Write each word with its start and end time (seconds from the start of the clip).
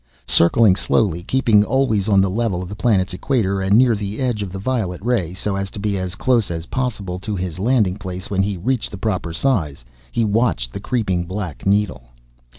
Circling 0.25 0.75
slowly, 0.75 1.21
keeping 1.21 1.63
always 1.63 2.07
on 2.09 2.21
the 2.21 2.29
level 2.31 2.63
of 2.63 2.69
the 2.69 2.75
planet's 2.75 3.13
equator, 3.13 3.61
and 3.61 3.77
near 3.77 3.95
the 3.95 4.19
edge 4.19 4.41
of 4.41 4.51
the 4.51 4.57
violet 4.57 4.99
ray, 5.05 5.31
so 5.35 5.55
as 5.55 5.69
to 5.69 5.79
be 5.79 5.95
as 5.95 6.15
close 6.15 6.49
as 6.49 6.65
possible 6.73 7.19
to 7.19 7.35
his 7.35 7.59
landing 7.59 7.97
place 7.97 8.27
when 8.27 8.41
he 8.41 8.57
reached 8.57 8.89
the 8.89 8.97
proper 8.97 9.31
size, 9.31 9.85
he 10.11 10.25
watched 10.25 10.73
the 10.73 10.79
creeping 10.79 11.25
black 11.27 11.67
needle. 11.67 12.05